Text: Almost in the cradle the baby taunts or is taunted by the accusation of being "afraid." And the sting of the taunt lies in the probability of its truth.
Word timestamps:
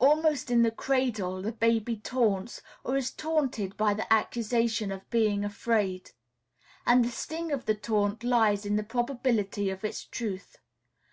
Almost 0.00 0.50
in 0.50 0.62
the 0.62 0.72
cradle 0.72 1.40
the 1.40 1.52
baby 1.52 1.96
taunts 1.96 2.62
or 2.82 2.96
is 2.96 3.12
taunted 3.12 3.76
by 3.76 3.94
the 3.94 4.12
accusation 4.12 4.90
of 4.90 5.08
being 5.08 5.44
"afraid." 5.44 6.10
And 6.84 7.04
the 7.04 7.10
sting 7.12 7.52
of 7.52 7.66
the 7.66 7.76
taunt 7.76 8.24
lies 8.24 8.66
in 8.66 8.74
the 8.74 8.82
probability 8.82 9.70
of 9.70 9.84
its 9.84 10.02
truth. 10.04 10.56